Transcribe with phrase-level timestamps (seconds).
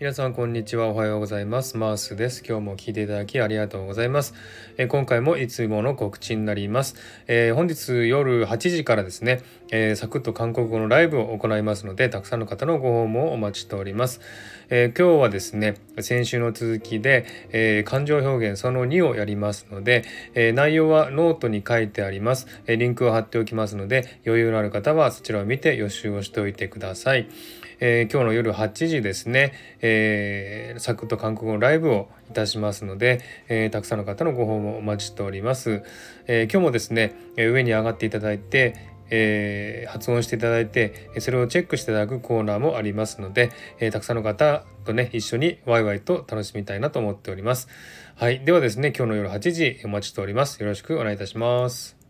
[0.00, 0.88] 皆さんこんにちは。
[0.88, 1.76] おはようございます。
[1.76, 2.42] マースです。
[2.44, 4.34] 今日も聞いていただきありがとうございます、
[4.76, 6.96] え、今回もいつもの告知になります、
[7.28, 14.20] えー、本日夜8時からですね、えー、サクッと韓国語のライブを行いますのでたくさんの方のご訪問をお待ちしております、
[14.68, 20.04] え今日はですね先週の続きで、え感情表現その2をやりますので、
[20.34, 27.28] え内容はノートに書いてあります、えリンクを貼っておきますので余裕のある方はそちらを見て予習をしておいてください。
[27.80, 29.52] え、今日の夜8時ですね、
[29.86, 35.82] えー、サクッと韓国語ライブをいたしますので、えー、たくさんの方のご訪問お待ちしております。
[36.26, 38.74] え今日もですね、上に上がっていただいて、
[39.10, 47.68] え、発音していただいてそれをチェックしていただくコーナーもありますので、え、たくさんの方とね一緒にワイワイと楽しみたいなと思っております。
[48.16, 50.62] はい、ではですね今日の夜8時お待ちしております。
[50.62, 52.03] よろしくお願いいたします。